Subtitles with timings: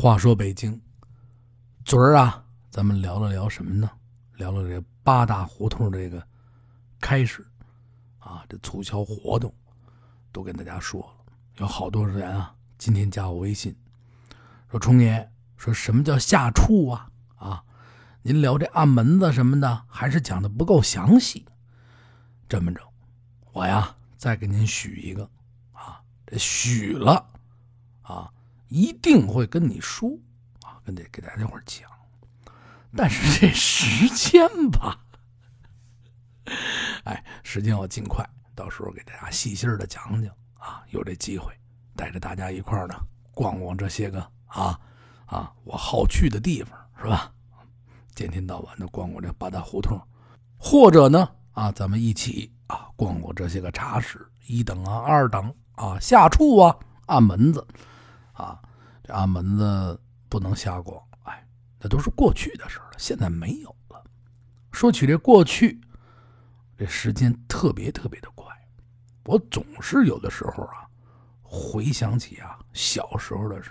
[0.00, 0.80] 话说北京，
[1.84, 3.90] 昨儿啊，咱们聊了聊什么呢？
[4.36, 6.26] 聊了这八大胡同这个
[6.98, 7.46] 开始
[8.18, 9.54] 啊，这促销活动
[10.32, 11.32] 都跟大家说了。
[11.56, 13.76] 有好多人啊，今天加我微信
[14.70, 17.10] 说：“冲爷，说什么叫下处啊？
[17.36, 17.62] 啊，
[18.22, 21.44] 您聊这暗门子什么的，还是讲的不够详细。
[22.48, 22.80] 这么着，
[23.52, 25.28] 我呀再给您许一个
[25.74, 27.28] 啊，这许了
[28.00, 28.32] 啊。”
[28.70, 30.08] 一定会跟你说
[30.62, 31.90] 啊，跟这给大家伙讲，
[32.96, 34.98] 但是这时间吧，
[37.04, 40.82] 哎，时间要尽快，到时候给大家细心的讲讲啊。
[40.90, 41.52] 有这机会，
[41.96, 42.94] 带着大家一块儿呢
[43.34, 44.78] 逛逛这些个啊
[45.26, 47.32] 啊我好去的地方，是吧？
[48.14, 50.00] 天天到晚的逛逛这八大胡同，
[50.56, 57.66] 或者呢啊，咱们一起啊逛逛这些个茶室，一等啊，二等啊，下处啊，暗门子。
[58.40, 58.60] 啊，
[59.02, 61.46] 这暗门子不能瞎逛，哎，
[61.78, 64.02] 那都是过去的事了，现在没有了。
[64.72, 65.80] 说起这过去，
[66.76, 68.46] 这时间特别特别的快，
[69.24, 70.88] 我总是有的时候啊，
[71.42, 73.70] 回想起啊小时候的事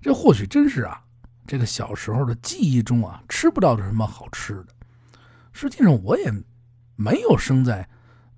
[0.00, 1.02] 这或许真是啊，
[1.46, 4.68] 这个小时候的记忆中啊，吃不到什么好吃的。
[5.52, 6.32] 实际上，我也
[6.94, 7.88] 没有生在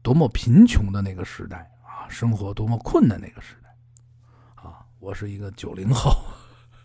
[0.02, 3.67] 多么贫穷的那个时代啊，生活多么困难那个时代。
[4.98, 6.24] 我是一个九零后，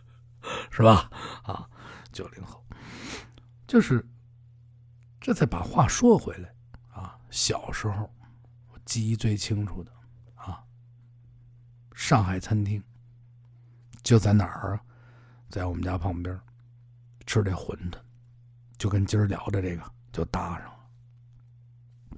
[0.71, 1.09] 是吧？
[1.43, 1.67] 啊，
[2.11, 2.63] 九零后，
[3.67, 4.05] 就是
[5.19, 6.53] 这再把话说回来
[6.91, 7.17] 啊。
[7.31, 8.09] 小时候，
[8.71, 9.91] 我记忆最清楚的
[10.35, 10.63] 啊，
[11.93, 12.81] 上海餐厅
[14.03, 14.81] 就在哪儿啊？
[15.49, 16.39] 在我们家旁边
[17.25, 17.93] 吃这馄饨，
[18.77, 20.79] 就跟今儿聊的这个就搭上了。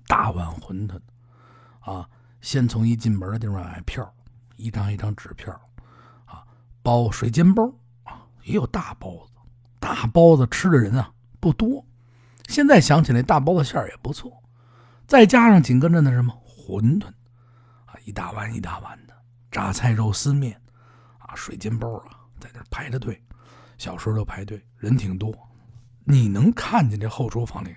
[0.07, 0.99] 大碗馄饨
[1.79, 2.09] 啊，
[2.41, 4.13] 先从一进门的地方买票，
[4.57, 5.57] 一张一张纸票。
[6.86, 7.66] 包水煎包
[8.03, 9.33] 啊，也有大包子。
[9.80, 11.83] 大包子吃的人啊不多。
[12.47, 14.31] 现在想起来，大包子馅儿也不错。
[15.08, 17.07] 再加上紧跟着那什么馄饨
[17.88, 19.16] 啊，一大碗一大碗的
[19.50, 20.62] 榨菜肉丝面
[21.18, 23.19] 啊，水煎包啊，在那排着队。
[23.79, 25.35] 小时候就排队，人挺多。
[26.03, 27.75] 你能看见这后厨房里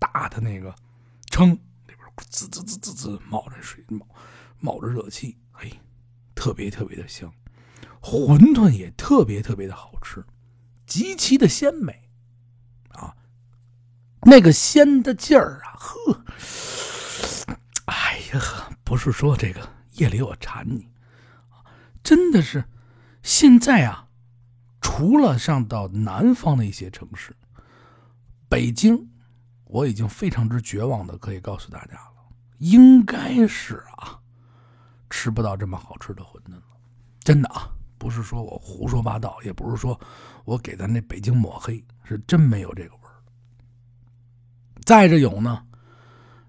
[0.00, 0.74] 大的那个
[1.30, 4.04] 称里边滋滋滋滋滋冒着水冒
[4.58, 5.72] 冒着热气，嘿，
[6.34, 7.32] 特别特别的香。
[8.00, 10.24] 馄饨也特别特别的好吃，
[10.86, 12.08] 极其的鲜美，
[12.90, 13.14] 啊，
[14.22, 16.24] 那个鲜的劲儿啊，呵，
[17.84, 20.88] 哎呀，不是说这个夜里我馋你，
[22.02, 22.64] 真的是，
[23.22, 24.08] 现在啊，
[24.80, 27.36] 除了上到南方的一些城市，
[28.48, 29.10] 北京，
[29.64, 34.18] 我已经非常之绝望的可以告诉大家了，应该是啊，
[35.10, 36.62] 吃不到这么好吃的馄饨了，
[37.22, 37.70] 真的啊。
[38.00, 40.00] 不是说我胡说八道，也不是说
[40.46, 43.12] 我给咱这北京抹黑，是真没有这个味儿。
[44.86, 45.62] 再者有呢，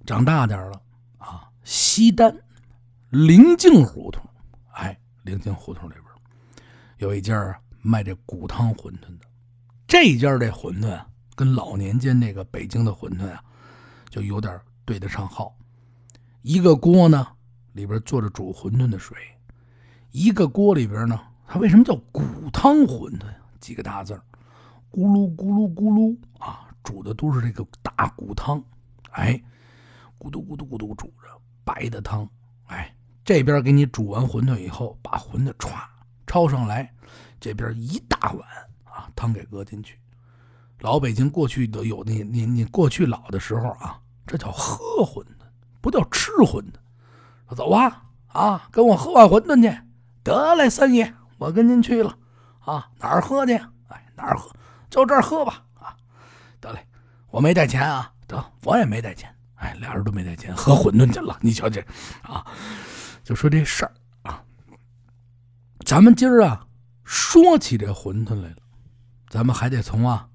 [0.06, 0.82] 长大点了
[1.18, 2.34] 啊，西单
[3.10, 4.24] 灵境胡同，
[4.72, 6.06] 哎，灵境胡同里边
[7.00, 9.26] 有一家卖这骨汤馄饨的，
[9.86, 11.04] 这家这馄饨，
[11.36, 13.44] 跟老年间那个北京的馄饨啊，
[14.10, 15.54] 就有点对得上号。
[16.44, 17.28] 一个锅呢，
[17.74, 19.18] 里边做着煮馄饨的水，
[20.12, 21.20] 一个锅里边呢。
[21.54, 22.24] 它为什么叫骨
[22.54, 23.26] 汤馄饨？
[23.60, 24.14] 几个大字
[24.90, 28.64] 咕噜咕噜咕噜啊，煮的都是这个大骨汤，
[29.12, 29.34] 哎，
[30.18, 32.26] 咕嘟咕嘟咕嘟煮着白的汤，
[32.68, 32.96] 哎，
[33.26, 35.74] 这边给你煮完馄饨以后，把馄饨歘
[36.26, 36.90] 抄上来，
[37.38, 38.48] 这边一大碗
[38.86, 40.00] 啊汤给搁进去。
[40.80, 45.28] 老北京过去都有那你你过去老的时候啊，这叫喝馄饨，
[45.82, 47.56] 不叫吃馄饨。
[47.58, 49.82] 走啊啊，跟我喝碗馄饨去，
[50.24, 51.14] 得嘞，三爷。
[51.42, 52.16] 我跟您去了，
[52.60, 53.56] 啊，哪儿喝去？
[53.88, 54.56] 哎，哪儿喝？
[54.92, 55.98] 就这儿喝吧，啊，
[56.60, 56.86] 得嘞，
[57.32, 61.36] 我没带钱啊，得，我也没带钱，哎，俩人都没带钱，喝馄饨去了。
[61.42, 61.84] 你瞧这，
[62.22, 62.46] 啊，
[63.24, 63.92] 就说这事儿
[64.22, 64.44] 啊，
[65.84, 66.64] 咱们今儿啊
[67.04, 68.58] 说起这馄饨来了，
[69.28, 70.28] 咱们还得从啊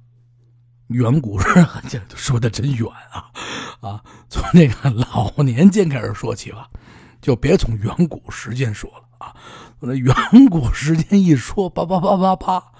[0.89, 1.47] 远古时
[1.89, 3.31] 这 说的真远啊，
[3.81, 6.69] 啊，从那个老年间开始说起吧，
[7.21, 9.33] 就别从远古时间说了啊。
[9.79, 10.15] 我那远
[10.51, 12.73] 古时间一说，叭叭叭叭叭，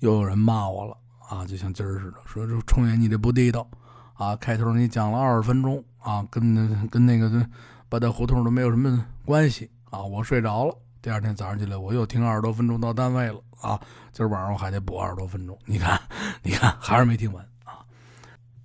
[0.00, 0.96] 又有人骂我了
[1.28, 1.46] 啊！
[1.46, 3.66] 就像今儿似的，说这冲爷你这不地道
[4.12, 4.36] 啊！
[4.36, 7.48] 开头你讲了二十分钟啊，跟跟那个
[7.88, 10.02] 八大胡同都没有什么关系啊！
[10.02, 13.80] 我睡着了，第二天早上起来我又听二十多分钟到单位了啊！
[14.12, 15.98] 今儿晚上我还得补二十多分钟，你看，
[16.42, 17.80] 你看还是没听完啊！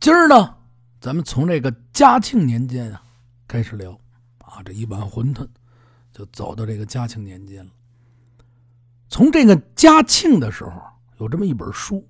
[0.02, 0.54] 今儿呢，
[1.00, 3.02] 咱们从这个嘉庆年间啊
[3.48, 3.98] 开始聊
[4.40, 5.48] 啊，这一碗馄饨。
[6.20, 7.72] 就走到这个嘉庆年间了。
[9.08, 10.74] 从这个嘉庆的时候，
[11.18, 12.06] 有这么一本书，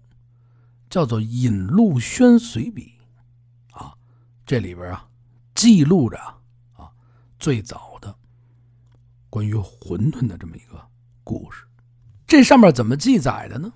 [0.89, 2.91] 叫做《引路轩随笔》，
[3.79, 3.94] 啊，
[4.47, 5.07] 这里边啊
[5.53, 6.17] 记录着
[6.73, 6.89] 啊
[7.38, 8.15] 最早的
[9.29, 10.83] 关于馄饨的这么一个
[11.23, 11.63] 故事。
[12.25, 13.71] 这上面怎么记载的呢？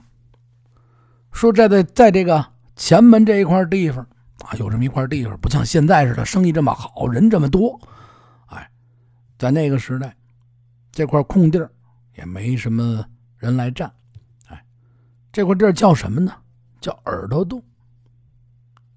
[1.31, 2.43] 说在在在这个
[2.75, 4.03] 前门这一块地方
[4.39, 7.79] 啊，有这么一块地方，不像现在似的生意这么好，人这么多。
[8.47, 8.71] 哎，
[9.37, 10.17] 在那个时代，
[10.93, 11.69] 这块空地儿
[12.15, 13.05] 也没什么
[13.35, 13.91] 人来占。
[14.47, 14.65] 哎，
[15.33, 16.33] 这块地儿叫什么呢？
[16.79, 17.61] 叫耳朵洞。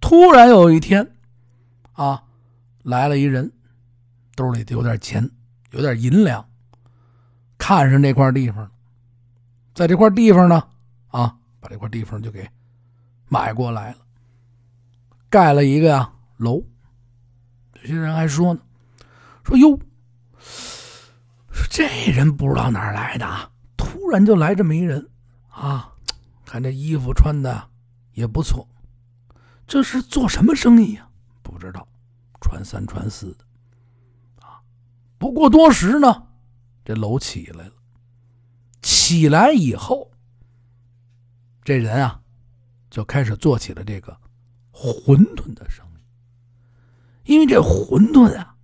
[0.00, 1.16] 突然有一天，
[1.94, 2.22] 啊，
[2.84, 3.50] 来了一人，
[4.36, 5.28] 兜里有点钱，
[5.72, 6.48] 有点银两，
[7.58, 8.70] 看上这块地方了，
[9.74, 10.68] 在这块地方呢，
[11.08, 11.36] 啊。
[11.58, 12.48] 把这块地方就给
[13.26, 13.96] 买过来了，
[15.28, 16.62] 盖了一个呀楼。
[17.74, 18.60] 有些人还说呢，
[19.42, 19.76] 说哟，
[21.76, 25.10] 这人不知道哪儿来的，突然就来这么一人
[25.50, 25.92] 啊！
[26.46, 27.68] 看这衣服穿的
[28.14, 28.66] 也不错，
[29.66, 31.06] 这是做什么生意呀？
[31.42, 31.86] 不知道，
[32.40, 33.44] 传三传四的
[34.40, 34.62] 啊。
[35.18, 36.28] 不过多时呢，
[36.82, 37.72] 这楼起来了，
[38.80, 40.10] 起来以后。
[41.62, 42.22] 这人啊，
[42.88, 44.18] 就开始做起了这个
[44.72, 47.30] 馄饨的生意。
[47.30, 48.56] 因为这馄饨啊，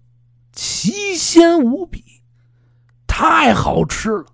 [0.50, 2.11] 奇鲜无比，
[3.14, 4.24] 太好吃了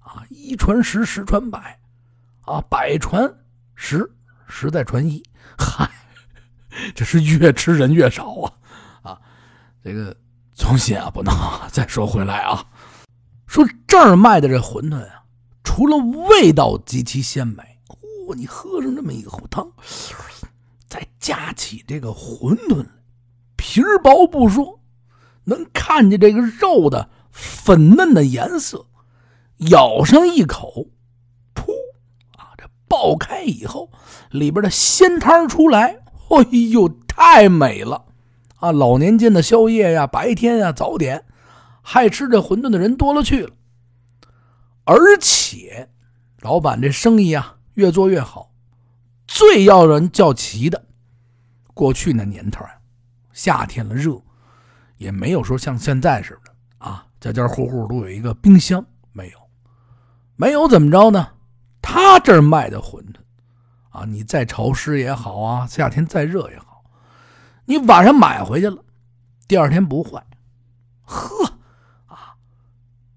[0.00, 0.22] 啊！
[0.28, 1.80] 一传十，十传百，
[2.42, 3.26] 啊，百传
[3.74, 4.06] 十，
[4.46, 5.22] 十再传一，
[5.56, 5.90] 嗨，
[6.94, 8.52] 这是越吃人越少啊！
[9.00, 9.20] 啊，
[9.82, 10.14] 这个
[10.52, 11.34] 从心啊不能。
[11.70, 12.62] 再说回来啊，
[13.46, 15.24] 说这儿卖的这馄饨啊，
[15.64, 15.96] 除了
[16.28, 17.62] 味道极其鲜美。
[17.88, 19.66] 哦你喝上这么一口汤，
[20.86, 22.86] 再夹起这个馄饨，
[23.56, 24.80] 皮儿薄不说，
[25.44, 28.86] 能看见这个肉的粉嫩的颜色。
[29.70, 30.88] 咬上一口，
[31.54, 31.72] 噗！
[32.36, 33.90] 啊，这爆开以后，
[34.30, 35.98] 里边的鲜汤出来，
[36.30, 38.04] 哎呦，太美了！
[38.56, 41.24] 啊，老年间的宵夜呀，白天呀，早点，
[41.82, 43.54] 爱吃这馄饨的人多了去了。
[44.84, 45.88] 而且，
[46.40, 47.56] 老板这生意啊。
[47.74, 48.52] 越做越好，
[49.26, 50.84] 最要人叫齐的。
[51.72, 52.70] 过去那年头啊，
[53.32, 54.20] 夏天了热，
[54.98, 56.41] 也没有说像现在似的，
[57.22, 59.38] 家家户户都有一个冰箱，没有，
[60.34, 61.28] 没有怎么着呢？
[61.80, 63.14] 他这儿卖的馄饨
[63.90, 66.82] 啊，你再潮湿也好啊，夏天再热也好，
[67.64, 68.84] 你晚上买回去了，
[69.46, 70.20] 第二天不坏。
[71.04, 71.46] 呵，
[72.06, 72.34] 啊，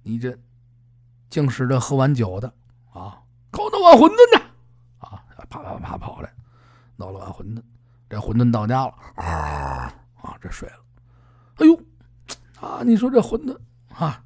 [0.04, 0.38] 你这
[1.28, 2.54] 净是这喝完酒的
[2.94, 4.46] 啊，搞那碗馄饨呢。
[5.50, 6.32] 啪啪啪跑来，
[6.96, 7.62] 闹了碗馄饨，
[8.08, 9.92] 这馄饨到家了，啊
[10.22, 10.78] 啊，这睡了。
[11.56, 11.76] 哎呦，
[12.60, 13.58] 啊，你说这馄饨
[13.98, 14.22] 啊，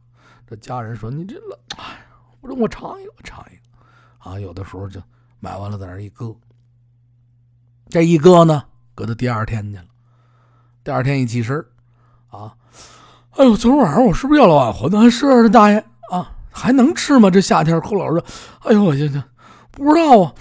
[0.48, 2.06] 这家人说你这了，哎，
[2.42, 4.30] 我说我尝一个，我尝一个。
[4.30, 5.02] 啊，有的时候就
[5.40, 6.36] 买完了在那一搁，
[7.90, 8.64] 这一搁呢，
[8.96, 9.86] 搁到第二天去了。
[10.84, 11.64] 第二天一起身
[12.30, 12.56] 啊，
[13.32, 15.10] 哎呦，昨天晚上我是不是要了碗馄饨？
[15.10, 15.78] 是啊，大爷
[16.10, 17.30] 啊，还能吃吗？
[17.30, 18.26] 这夏天，寇老师说，
[18.70, 19.24] 哎呦，我这这
[19.72, 20.34] 不知道啊。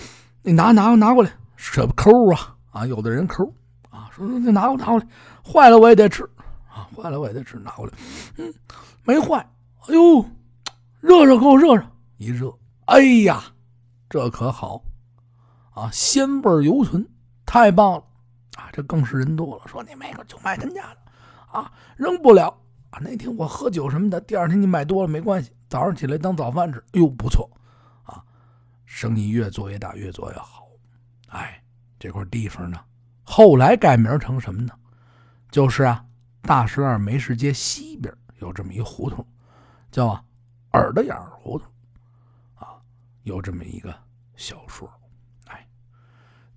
[0.43, 2.87] 你拿拿拿过来，舍不得抠啊啊！
[2.87, 3.45] 有的人抠
[3.91, 5.07] 啊，说说你拿过来拿过来，
[5.45, 6.27] 坏了我也得吃
[6.97, 7.93] 坏了我也得吃，拿过来，
[8.37, 8.53] 嗯，
[9.05, 9.39] 没坏，
[9.87, 10.25] 哎呦，
[11.01, 11.85] 热热给我热热，
[12.17, 13.43] 一热，哎呀，
[14.09, 14.83] 这可好
[15.75, 17.09] 啊，鲜味犹存，
[17.47, 18.05] 太棒了
[18.57, 18.69] 啊！
[18.73, 20.99] 这更是人多了，说你买个就买他家的
[21.51, 22.49] 啊，扔不了
[22.91, 22.99] 啊。
[23.01, 27.49] 那天我喝酒什么的，第二天你买多了没关系，早上起来当早饭吃，哎呦不错
[28.03, 28.23] 啊。
[28.85, 30.67] 生意越做越大，越做越好。
[31.29, 31.63] 哎，
[31.99, 32.81] 这块地方呢，
[33.23, 34.73] 后来改名成什么呢？
[35.51, 36.05] 就是啊，
[36.49, 39.23] 大石栏梅市街西边有这么一胡同，
[39.91, 40.25] 叫
[40.73, 41.71] 耳朵眼胡同。
[42.55, 42.69] 啊，
[43.25, 43.95] 有这么一个
[44.35, 44.91] 小说。
[45.49, 45.69] 哎，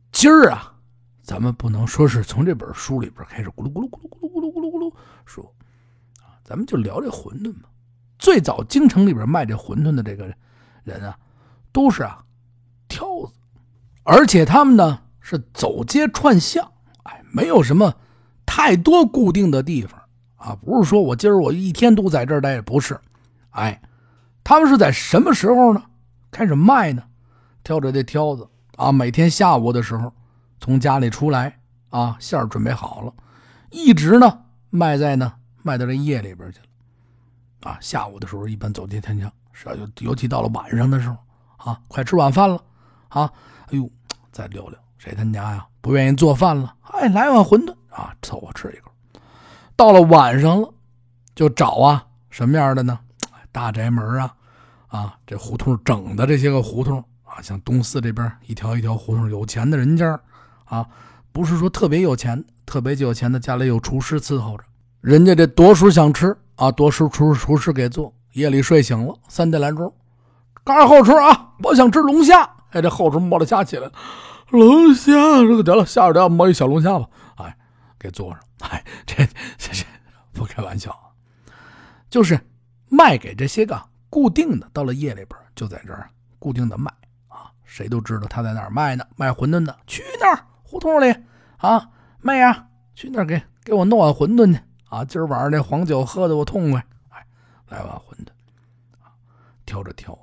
[0.09, 0.73] 今儿啊，
[1.21, 4.95] 咱们不能说是从这本书里边开始咕噜咕噜咕噜咕噜咕噜咕噜咕噜
[5.25, 5.53] 说，
[6.21, 7.67] 啊，咱们就聊这馄饨吧。
[8.17, 10.33] 最早京城里边卖这馄饨的这个
[10.85, 11.19] 人啊。
[11.73, 12.23] 都是啊，
[12.87, 13.33] 挑子，
[14.03, 16.71] 而且他们呢是走街串巷，
[17.03, 17.93] 哎，没有什么
[18.53, 19.97] 太多固定的地方
[20.35, 22.99] 啊，不是说我今儿我一天都在这儿待，不是，
[23.51, 23.81] 哎，
[24.43, 25.81] 他们是在什么时候呢
[26.31, 27.01] 开始卖呢？
[27.63, 30.11] 挑着这挑子啊，每天下午的时候
[30.59, 31.57] 从家里出来
[31.91, 33.13] 啊，馅儿准备好了，
[33.69, 35.31] 一直呢卖在呢
[35.63, 41.15] 卖到这夜里边去了，啊，下午的时候一般走街天桥，是尤尤其到了晚上的时候。
[41.55, 42.61] 啊，快吃晚饭了，
[43.07, 43.31] 啊，
[43.67, 43.89] 哎呦，
[44.31, 45.65] 再溜溜，谁他家呀？
[45.79, 48.91] 不愿意做饭了，哎，来碗馄饨啊，凑合吃一口。
[49.75, 50.73] 到了晚上了，
[51.35, 52.97] 就找啊，什么样的呢？
[53.51, 54.33] 大宅门啊，
[54.87, 60.19] 啊，这胡同整的这些个胡同啊，像东四这边一条一条胡同，有钱的人家
[60.65, 60.87] 啊，
[61.31, 64.63] 不是说特别有钱，特别有钱的家里有厨师伺候着，
[65.01, 68.13] 人家这多数想吃啊，多数厨厨师给做。
[68.33, 69.93] 夜里睡醒了，三点来钟，
[70.63, 72.49] 刚后厨啊，我想吃龙虾。
[72.69, 73.91] 哎，这后厨摸着虾起来，
[74.51, 77.05] 龙虾这个得了，下着点摸一小龙虾吧。
[78.01, 78.41] 给做上。
[78.69, 79.15] 哎，这
[79.57, 79.85] 这这
[80.33, 81.13] 不开玩笑啊，
[82.09, 82.39] 就是
[82.89, 83.89] 卖给这些个。
[84.09, 86.91] 固定的，到了夜里边就在这儿固定的卖
[87.29, 89.05] 啊，谁都知道他在哪儿卖呢？
[89.15, 91.15] 卖馄饨的，去那儿胡同里
[91.55, 91.89] 啊，
[92.19, 95.05] 卖呀，去那儿给给我弄碗馄饨去啊！
[95.05, 97.25] 今儿晚上这黄酒喝的我痛快，哎，
[97.69, 98.27] 来碗馄饨
[99.01, 99.15] 啊，
[99.65, 100.19] 挑着挑子，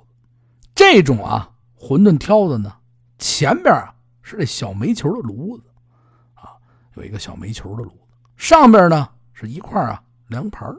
[0.75, 2.71] 这种啊馄饨挑子呢，
[3.17, 5.63] 前边啊是这小煤球的炉子，
[6.99, 7.97] 有一个小煤球的炉子，
[8.35, 10.69] 上边呢是一块啊凉盘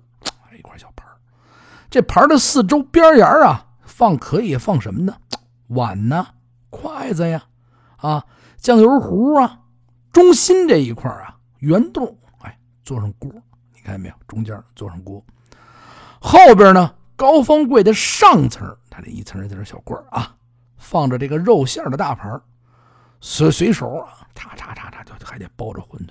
[0.57, 1.09] 一块小盘。
[1.89, 5.17] 这盘的四周边沿啊，放可以放什么呢？
[5.69, 6.27] 碗呢，
[6.69, 7.43] 筷子呀，
[7.97, 8.27] 啊，
[8.59, 9.61] 酱油壶啊，
[10.13, 13.31] 中心这一块啊，圆洞，哎，做上锅，
[13.75, 14.15] 你看见没有？
[14.29, 15.25] 中间做上锅，
[16.21, 20.37] 后边呢，高方柜的上层，它这一层一层小柜啊，
[20.77, 22.41] 放着这个肉馅的大盘，
[23.21, 26.09] 随随手啊，叉叉叉叉就还得包着馄饨，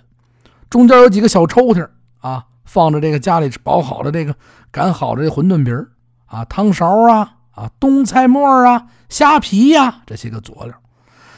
[0.70, 1.90] 中间有几个小抽屉
[2.20, 2.46] 啊。
[2.66, 4.36] 放着这个家里包好的这个
[4.70, 5.90] 擀好的这馄饨皮儿
[6.28, 10.80] 啊，汤勺啊啊，冬菜末啊，虾皮呀这些个佐料，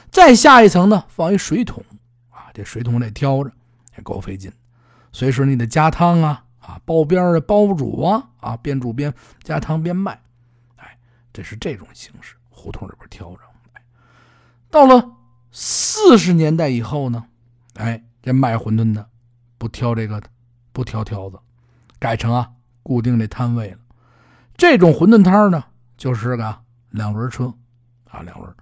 [0.09, 1.81] 再下一层呢，放一水桶
[2.31, 3.51] 啊，这水桶得挑着，
[3.95, 4.51] 也够费劲。
[5.13, 10.21] 随时你得加汤啊啊，包边的包煮啊啊，边煮边加汤边卖，
[10.75, 10.97] 哎，
[11.31, 13.39] 这是这种形式，胡同里边挑着。
[13.71, 13.81] 哎，
[14.69, 15.09] 到了
[15.51, 17.25] 四十年代以后呢，
[17.75, 19.07] 哎，这卖馄饨的
[19.57, 20.21] 不挑这个。
[20.73, 21.37] 不挑挑子，
[21.99, 22.49] 改成啊
[22.81, 23.77] 固定这摊位了。
[24.55, 25.61] 这种馄饨摊呢，
[25.97, 26.59] 就是个
[26.91, 27.53] 两轮车
[28.09, 28.55] 啊，两轮，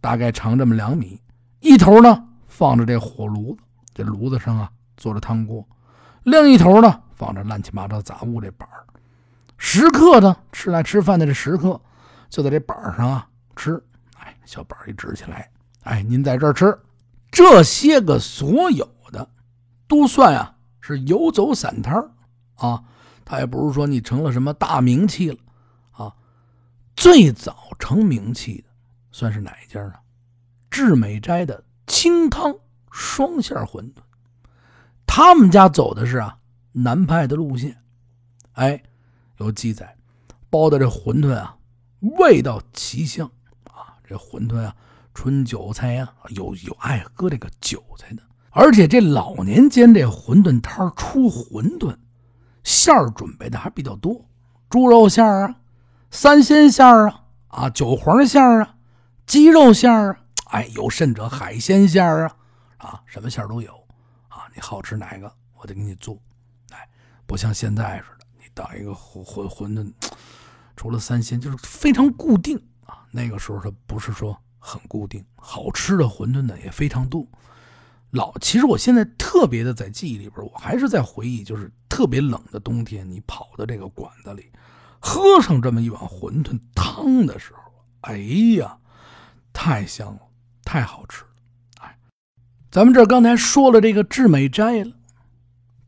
[0.00, 1.22] 大概长这么两米。
[1.60, 3.62] 一头呢放着这火炉子，
[3.94, 5.64] 这炉子上啊坐着汤锅；
[6.24, 8.84] 另一头呢放着乱七八糟杂物这板儿。
[9.56, 11.80] 食客呢吃来吃饭的这食客
[12.28, 13.80] 就在这板上啊吃。
[14.18, 15.48] 哎，小板一支起来，
[15.86, 16.78] 哎，您在这儿吃。
[17.30, 19.28] 这些个所有的
[19.88, 20.52] 都算啊。
[20.88, 21.96] 是游走散摊
[22.54, 22.84] 啊，
[23.24, 25.38] 他也不是说你成了什么大名气了
[25.90, 26.14] 啊。
[26.94, 28.68] 最早成名气的
[29.10, 29.94] 算是哪一家呢？
[30.70, 32.54] 志美斋的清汤
[32.92, 33.94] 双馅馄饨，
[35.08, 36.38] 他们家走的是啊
[36.70, 37.82] 南派的路线。
[38.52, 38.80] 哎，
[39.38, 39.96] 有记载，
[40.48, 41.56] 包的这馄饨啊，
[42.16, 43.28] 味道奇香
[43.64, 44.76] 啊，这馄饨啊，
[45.16, 48.22] 春韭菜呀，有有爱喝这个韭菜的。
[48.50, 51.96] 而且这老年间这馄饨摊出馄饨
[52.62, 54.28] 馅儿准备的还比较多，
[54.68, 55.56] 猪肉馅儿啊，
[56.10, 58.74] 三鲜馅儿啊，啊韭黄馅儿啊，
[59.24, 60.18] 鸡肉馅儿啊，
[60.50, 62.36] 哎，有甚者海鲜馅儿啊，
[62.76, 63.72] 啊，什么馅儿都有
[64.28, 64.44] 啊。
[64.54, 66.18] 你好吃哪个，我得给你做。
[66.72, 66.88] 哎，
[67.26, 69.90] 不像现在似的，你当一个馄馄馄饨，
[70.76, 73.06] 除了三鲜就是非常固定啊。
[73.10, 77.24] 那个时候它不是说很固定，好吃的馄饨呢也非常多。
[78.10, 84.50] 老，其实我现在特别的在记忆里边，我还是在回忆，就是特别冷的冬天，你跑到这个馆子里，
[85.00, 87.60] 喝上这么一碗馄饨汤的时候，
[88.00, 88.16] 哎
[88.58, 88.76] 呀，
[89.52, 90.20] 太香了，
[90.64, 91.30] 太好吃了。
[91.82, 91.98] 哎，
[92.70, 94.92] 咱们这刚才说了这个志美斋了，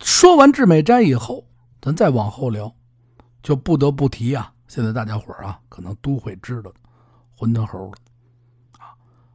[0.01, 1.47] 说完志美斋以后，
[1.81, 2.75] 咱再往后聊，
[3.43, 6.75] 就不得不提啊，现在大家伙啊，可能都会知道的
[7.37, 7.93] 馄饨猴了。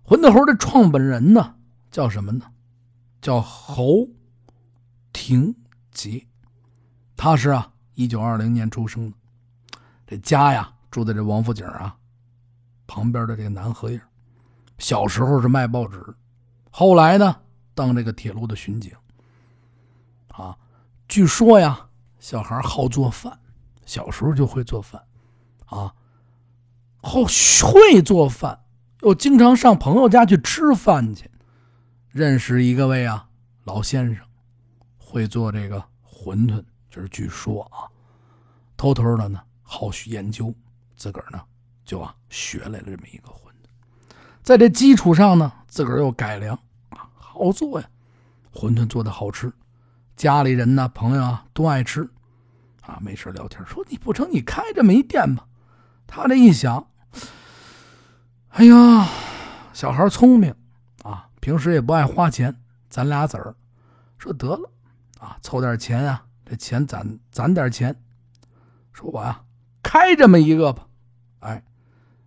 [0.04, 1.56] 啊，馄饨猴的创本人呢，
[1.90, 2.46] 叫什么呢？
[3.22, 4.08] 叫侯
[5.14, 5.56] 廷
[5.92, 6.28] 杰，
[7.16, 9.18] 他是啊，一九二零年出生的。
[10.06, 11.96] 这家呀，住在这王府井啊
[12.86, 14.02] 旁边的这个南河沿。
[14.78, 16.04] 小时候是卖报纸，
[16.70, 17.38] 后来呢，
[17.74, 18.92] 当这个铁路的巡警。
[20.28, 20.58] 啊，
[21.08, 21.88] 据说呀，
[22.20, 23.40] 小孩好做饭，
[23.86, 25.02] 小时候就会做饭，
[25.68, 25.94] 啊，
[27.02, 27.24] 后
[27.64, 28.63] 会做饭，
[29.04, 31.30] 又经常上朋友家去吃饭去。
[32.10, 33.28] 认识一个位啊，
[33.66, 34.26] 老先生，
[34.98, 37.92] 会做这个馄饨，就是据说啊。
[38.78, 40.54] 偷偷的呢，好学研究，
[40.96, 41.42] 自个儿呢
[41.84, 44.14] 就啊学来了这么一个馄饨。
[44.42, 46.58] 在这基础上呢，自个儿又改良
[46.90, 47.90] 啊，好做呀，
[48.54, 49.52] 馄饨做的好吃，
[50.16, 52.10] 家里人呢朋友啊都爱吃
[52.82, 53.00] 啊。
[53.02, 55.46] 没事聊天说你不成，你开这么一店吧。
[56.06, 56.88] 他这一想，
[58.54, 59.10] 哎呀，
[59.74, 60.54] 小孩聪明
[61.02, 61.28] 啊。
[61.40, 62.56] 平时也不爱花钱，
[62.88, 63.56] 咱俩子儿
[64.20, 64.70] 说得了
[65.20, 67.96] 啊，凑点钱啊，这钱攒攒点钱，
[68.92, 69.42] 说我呀
[69.82, 70.86] 开这么一个吧，
[71.40, 71.64] 哎，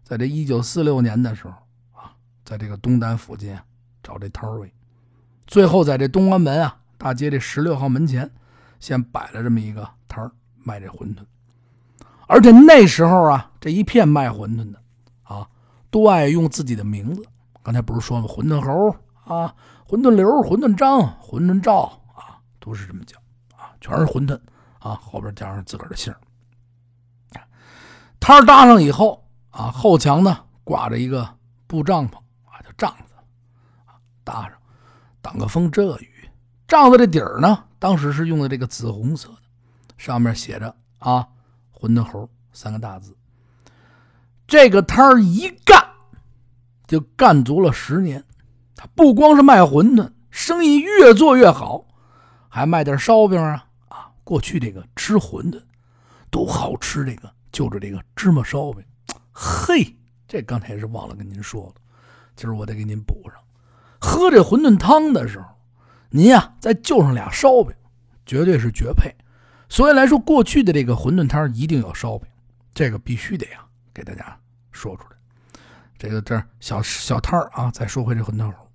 [0.02, 1.52] 在这一九四六年的时候
[1.92, 2.12] 啊，
[2.44, 3.64] 在这个东单附近啊
[4.02, 4.74] 找这摊位，
[5.46, 8.28] 最后在这东安门啊大街这十六号门前，
[8.80, 11.18] 先摆了这么一个摊儿卖这馄饨。
[12.26, 14.82] 而且那时候啊，这一片卖馄饨的，
[15.96, 17.26] 都爱用自己的名字。
[17.62, 18.26] 刚才不是说吗？
[18.28, 19.54] 馄饨猴啊，
[19.88, 21.84] 馄饨刘，馄饨张，馄饨赵
[22.14, 23.16] 啊，都是这么叫
[23.56, 24.38] 啊，全是馄饨
[24.78, 26.14] 啊，后边加上自个儿的姓
[28.20, 31.26] 摊搭上以后啊，后墙呢挂着一个
[31.66, 33.14] 布帐篷啊，叫帐子
[33.86, 34.52] 啊，搭上
[35.22, 36.28] 挡个风遮个雨。
[36.68, 39.42] 帐子这底儿呢，当时是用的这个紫红色的，
[39.96, 41.26] 上面写着啊。
[41.72, 43.16] 馄饨猴三个大字，
[44.46, 45.84] 这个摊儿一干
[46.86, 48.22] 就干足了十年。
[48.74, 51.86] 他不光是卖馄饨，生意越做越好，
[52.48, 54.10] 还卖点烧饼啊啊！
[54.22, 55.60] 过去这个吃馄饨
[56.30, 58.84] 都好吃，这个就着这个芝麻烧饼。
[59.32, 59.96] 嘿，
[60.28, 61.74] 这刚才是忘了跟您说了，
[62.36, 63.34] 今儿我得给您补上。
[63.98, 65.46] 喝这馄饨汤的时候，
[66.10, 67.74] 您呀再就上俩烧饼，
[68.26, 69.12] 绝对是绝配。
[69.68, 72.28] 所以来说，过去的这个馄饨摊一定有烧饼，
[72.74, 73.65] 这个必须得呀，
[73.96, 74.38] 给大家
[74.72, 75.16] 说出来。
[75.96, 78.70] 这个这小小摊儿啊，再说回这馄饨口，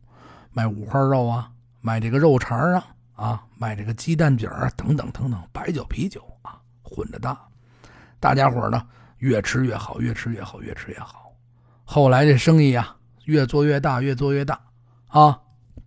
[0.52, 7.40] 卖五花肉啊，卖这个肉肠啊，啊，卖这个鸡蛋饼啊，等等等等，白酒啤酒啊，混着搭。
[8.20, 8.84] 大家伙呢，
[9.20, 11.32] 越吃越好，越吃越好，越吃越好。
[11.84, 14.60] 后来这生意啊，越做越大，越做越大
[15.10, 15.40] 啊。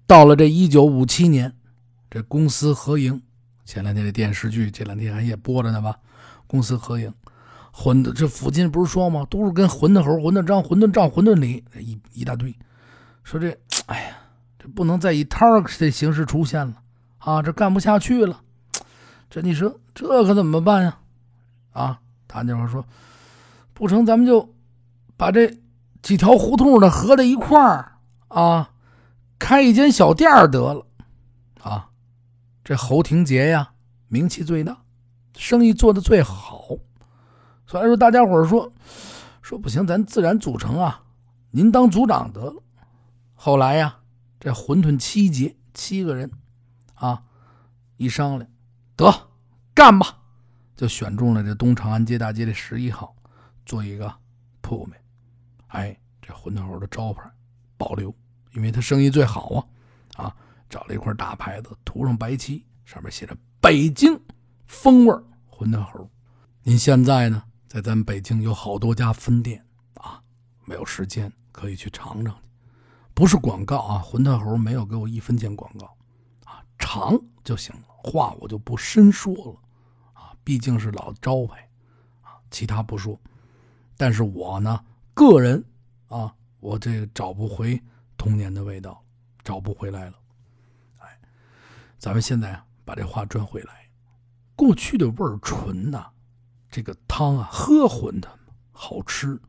[0.06, 1.52] 到了这一九五七年，
[2.08, 3.20] 这公司合营。
[3.64, 5.98] 前两天这电视剧，这两天还也播着呢吧？
[6.46, 7.12] 公司合营，
[7.74, 9.26] 馄饨这附近不是说吗？
[9.28, 12.56] 都是跟馄饨猴、馄饨张、馄饨赵、馄饨李一一大堆。
[13.24, 13.50] 说这，
[13.86, 14.16] 哎呀，
[14.58, 16.74] 这不能再以摊儿的形式出现了
[17.18, 17.42] 啊！
[17.42, 18.40] 这干不下去了。
[19.28, 20.98] 这你说这可怎么办呀？
[21.72, 22.86] 啊，他那会儿说，
[23.72, 24.54] 不成，咱们就
[25.16, 25.58] 把这
[26.00, 27.96] 几条胡同的合在一块儿
[28.28, 28.70] 啊，
[29.38, 30.86] 开一间小店得了
[31.60, 31.88] 啊。
[32.62, 33.72] 这侯廷杰呀，
[34.06, 34.76] 名气最大，
[35.37, 36.68] 生意做的最好。
[37.66, 38.72] 所以说，大家伙说
[39.42, 41.03] 说不行，咱自然组成啊，
[41.50, 42.62] 您当组长得了。
[43.35, 43.98] 后来呀，
[44.38, 46.31] 这馄饨七杰七个人
[46.94, 47.22] 啊，
[47.96, 48.50] 一商量，
[48.96, 49.12] 得
[49.74, 50.18] 干吧，
[50.77, 53.14] 就选中了这东长安街大街的十一号
[53.66, 54.12] 做一个
[54.61, 55.00] 铺面。
[55.68, 57.22] 哎，这馄饨口的招牌
[57.77, 58.14] 保留，
[58.53, 59.66] 因为他生意最好
[60.16, 60.37] 啊，啊。
[60.70, 64.18] 找了一块大牌子，涂上白漆，上面写着“北京
[64.66, 65.14] 风味
[65.48, 66.11] 馄饨猴”。
[66.64, 69.60] 您现在呢，在咱们北京有好多家分店
[69.94, 70.22] 啊，
[70.64, 72.40] 没有时间可以去尝尝去。
[73.14, 75.87] 不是广告啊，混蛋猴没有给我一分钱广告
[76.44, 79.56] 啊，尝就行了，话我就不深说了
[80.12, 81.68] 啊，毕竟是老招牌
[82.22, 83.20] 啊，其他不说。
[83.96, 85.64] 但是我呢，个人
[86.06, 87.82] 啊，我这个找不回
[88.16, 89.02] 童年的味道，
[89.42, 90.14] 找不回来了。
[91.00, 91.08] 哎
[91.98, 93.88] 咱们现在啊，把这话转回来，
[94.54, 96.08] 过去的味儿纯呐，
[96.74, 98.26] 这个汤啊，喝馄饨
[98.72, 99.40] 好吃，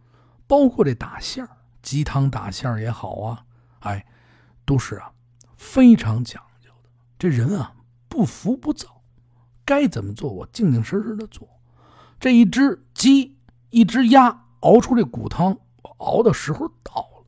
[0.46, 3.44] 包括这打馅儿，鸡汤打馅儿也好啊，
[3.80, 4.06] 哎，
[4.64, 5.12] 都是啊
[5.58, 6.90] 非常讲究的。
[7.18, 7.74] 这人啊
[8.08, 9.02] 不浮不躁，
[9.66, 11.50] 该怎么做我静静实实的做。
[12.20, 13.40] 这一只鸡，
[13.72, 15.58] 一只鸭熬出这骨汤，
[15.98, 17.26] 熬的时候到了，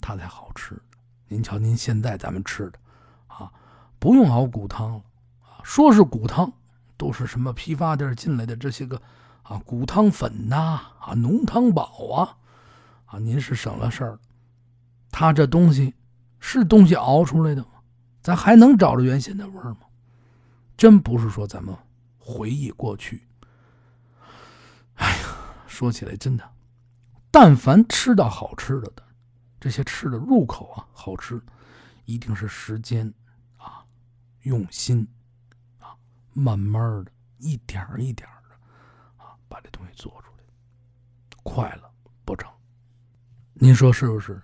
[0.00, 0.80] 它才好吃。
[1.26, 2.78] 您瞧，您现在咱们吃的
[3.26, 3.50] 啊。
[3.98, 5.02] 不用熬骨汤了
[5.42, 5.58] 啊！
[5.64, 6.52] 说是骨汤，
[6.96, 9.02] 都是什么批发店进来的这些个
[9.44, 12.36] 啊骨汤粉呐啊浓汤宝啊
[13.06, 13.18] 啊！
[13.18, 14.18] 您是省了事儿，
[15.12, 15.94] 他这东西
[16.40, 17.68] 是东西熬出来的吗？
[18.20, 19.80] 咱还能找着原先的味儿吗？
[20.76, 21.76] 真不是说咱们
[22.18, 23.28] 回忆过去。
[24.94, 25.26] 哎呀，
[25.66, 26.50] 说起来真的，
[27.30, 29.02] 但凡吃到好吃的的，
[29.60, 31.40] 这些吃的入口啊好吃，
[32.06, 33.12] 一定是时间
[33.56, 33.84] 啊。
[34.42, 35.06] 用心，
[35.78, 35.94] 啊，
[36.32, 38.33] 慢慢的，一点一点的，啊，把这东西
[39.94, 40.44] 做出来，
[41.42, 41.90] 快了
[42.24, 42.50] 不成？
[43.54, 44.42] 您说是不是？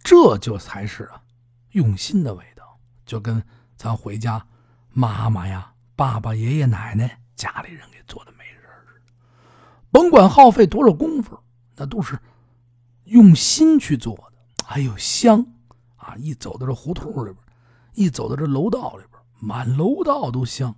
[0.00, 1.22] 这就才是啊，
[1.70, 2.78] 用心的味道。
[3.06, 3.42] 就跟
[3.76, 4.46] 咱回家，
[4.90, 9.12] 妈妈呀、爸爸、爷爷奶奶家里人给做的美人似的，
[9.90, 11.38] 甭管耗费多少功夫，
[11.74, 12.18] 那都是
[13.04, 14.64] 用心去做的。
[14.64, 15.46] 还有香
[15.96, 16.14] 啊！
[16.16, 17.36] 一走到这胡同里边，
[17.94, 19.18] 一走到这楼道里边。
[19.40, 20.74] 满楼道都香，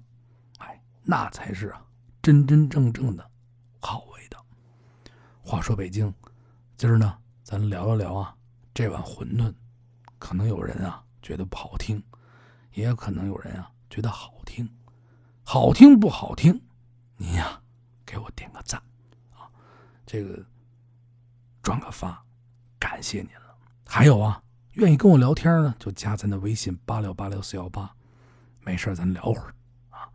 [0.58, 1.82] 哎，那才是啊，
[2.22, 3.29] 真真正正的
[3.80, 4.44] 好味道。
[5.42, 6.12] 话说北京，
[6.76, 8.36] 今儿呢，咱聊一聊啊，
[8.72, 9.52] 这碗馄饨，
[10.18, 12.02] 可能有人啊觉得不好听，
[12.74, 14.68] 也有可能有人啊觉得好听。
[15.42, 16.62] 好听不好听，
[17.16, 17.60] 您呀
[18.06, 18.80] 给我点个赞
[19.34, 19.50] 啊！
[20.06, 20.44] 这个
[21.60, 22.22] 转个发，
[22.78, 23.56] 感谢您了。
[23.84, 24.40] 还有啊，
[24.74, 27.92] 愿意跟我聊天呢，就加咱的微信八六八六四幺八，
[28.60, 29.52] 没事咱聊会儿
[29.88, 30.08] 啊。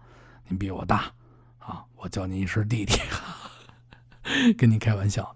[0.47, 1.11] 您比我大
[1.59, 2.93] 啊，我叫您一声弟弟，
[4.57, 5.35] 跟您开玩笑。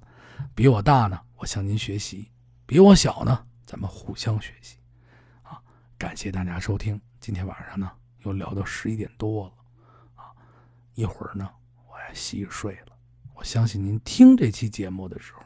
[0.56, 2.30] 比我大呢，我向您学习；
[2.65, 4.78] 比我小呢，咱们互相学习。
[5.43, 5.62] 啊，
[5.97, 7.91] 感谢大家收听，今天晚上呢
[8.23, 9.54] 又聊到十一点多了，
[10.15, 10.32] 啊，
[10.95, 11.49] 一会儿呢
[11.89, 12.93] 我要洗洗睡了。
[13.36, 15.43] 我相信您听这期节目的时候，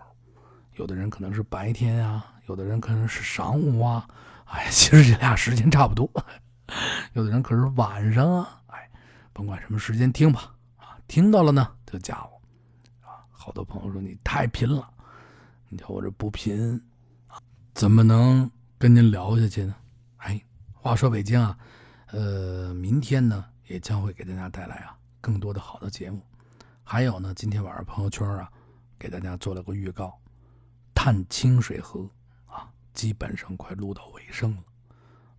[0.76, 4.08] 有的人可能是白天啊，有的人可能是晌午啊，
[4.46, 6.10] 哎，其实这俩时间差不多。
[7.14, 8.90] 有的人可是晚上啊，哎，
[9.32, 12.33] 甭管什么时间听吧，啊，听到了呢就加我，
[13.44, 14.90] 好多朋友说你太贫了，
[15.68, 16.82] 你瞧我这不贫，
[17.74, 19.76] 怎么能跟您聊下去呢？
[20.16, 21.58] 哎，话说北京啊，
[22.14, 26.22] 呃，明天呢也将会给大家带来啊更多的好的节目。
[26.86, 28.50] 还有呢，今天晚上朋友圈啊，
[28.98, 30.18] 给大家做了个预告，
[30.96, 32.10] 探清水河
[32.46, 34.64] 啊，基本上快录到尾声了。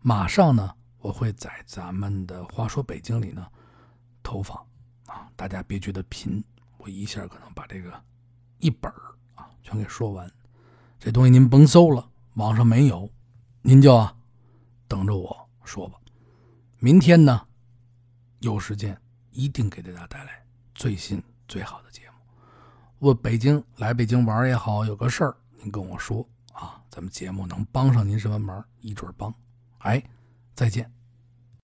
[0.03, 3.47] 马上呢，我会在咱们的话说北京里呢
[4.23, 4.59] 投放
[5.07, 6.45] 啊，大家别觉得贫，
[6.85, 7.91] 我一下可能把这个
[8.59, 8.93] 一本
[9.35, 10.31] 啊全给说完。
[10.99, 13.11] 这东西您甭搜了，网上没有，
[13.63, 14.15] 您就啊
[14.87, 15.99] 等着我说吧。
[16.79, 17.47] 明天呢
[18.41, 20.45] 有时间一定给大家带来
[20.75, 21.23] 最新。
[21.49, 22.17] 最好的节目，
[22.99, 29.33] 我北京来北京玩也好，有个事儿您跟我说啊，咱们节目能帮上您什么忙，一准帮。
[29.79, 30.03] 哎，
[30.55, 30.91] 再见。